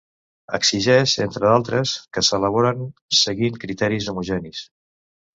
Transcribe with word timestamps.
Exigeix, 0.57 1.11
entre 1.25 1.41
d'altres, 1.43 1.91
que 2.17 2.23
s'elaboren 2.27 2.81
seguint 3.19 3.59
criteris 3.65 4.09
homogenis. 4.15 4.63